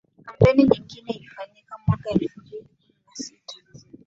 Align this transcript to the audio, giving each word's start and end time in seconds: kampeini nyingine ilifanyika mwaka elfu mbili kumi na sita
kampeini 0.25 0.63
nyingine 0.63 1.11
ilifanyika 1.13 1.75
mwaka 1.87 2.09
elfu 2.09 2.39
mbili 2.41 2.65
kumi 2.79 2.95
na 3.09 3.15
sita 3.15 3.55